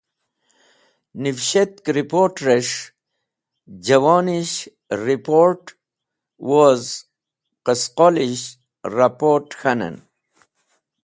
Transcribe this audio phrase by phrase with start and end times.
[1.21, 2.79] Nivishetk riport̃rẽs̃h
[3.85, 4.57] jẽwonish
[5.05, 5.67] riport̃
[6.47, 6.83] woz
[7.65, 8.57] qẽsqolisht
[8.95, 9.97] rapot̃ k̃hanẽn.